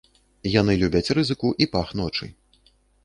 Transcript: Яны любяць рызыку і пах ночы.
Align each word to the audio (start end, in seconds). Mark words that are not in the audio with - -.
Яны 0.61 0.75
любяць 0.83 1.13
рызыку 1.19 1.53
і 1.67 1.67
пах 1.77 1.93
ночы. 2.01 2.33